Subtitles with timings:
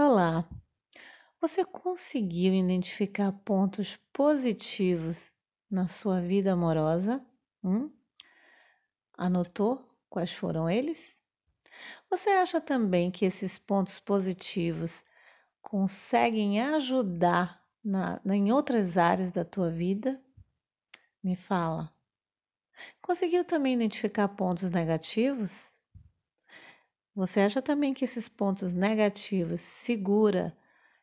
[0.00, 0.48] Olá!
[1.40, 5.34] Você conseguiu identificar pontos positivos
[5.68, 7.20] na sua vida amorosa?
[7.64, 7.90] Hum?
[9.14, 11.20] Anotou quais foram eles?
[12.08, 15.04] Você acha também que esses pontos positivos
[15.60, 20.22] conseguem ajudar na, em outras áreas da tua vida?
[21.20, 21.92] Me fala.
[23.02, 25.76] Conseguiu também identificar pontos negativos?
[27.18, 30.56] Você acha também que esses pontos negativos segura,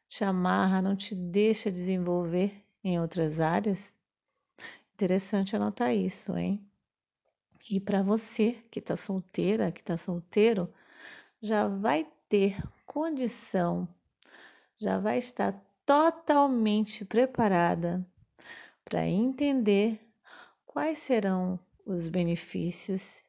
[0.08, 3.94] te amarra, não te deixa desenvolver em outras áreas?
[4.94, 6.66] Interessante anotar isso, hein?
[7.70, 10.74] E para você que está solteira, que está solteiro,
[11.42, 13.86] já vai ter condição,
[14.78, 18.08] já vai estar totalmente preparada
[18.86, 20.00] para entender
[20.66, 23.25] quais serão os benefícios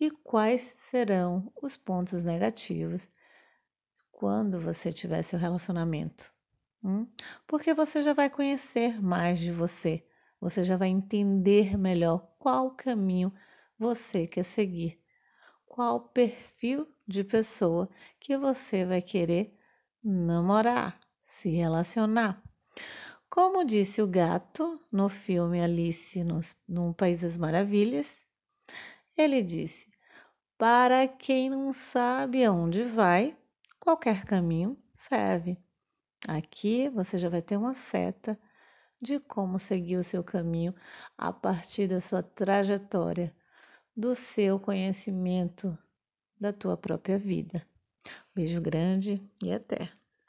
[0.00, 3.08] e quais serão os pontos negativos
[4.12, 6.32] quando você tiver seu relacionamento.
[6.82, 7.06] Hum?
[7.46, 10.04] Porque você já vai conhecer mais de você,
[10.40, 13.32] você já vai entender melhor qual caminho
[13.78, 15.00] você quer seguir,
[15.66, 17.88] qual perfil de pessoa
[18.20, 19.56] que você vai querer
[20.02, 22.42] namorar, se relacionar.
[23.28, 28.16] Como disse o gato no filme Alice no, no País das Maravilhas,
[29.16, 29.88] ele disse:
[30.58, 33.38] Para quem não sabe aonde vai,
[33.78, 35.56] qualquer caminho serve.
[36.26, 38.36] Aqui você já vai ter uma seta
[39.00, 40.74] de como seguir o seu caminho
[41.16, 43.32] a partir da sua trajetória,
[43.96, 45.78] do seu conhecimento
[46.40, 47.64] da tua própria vida.
[48.34, 49.97] Beijo grande e até!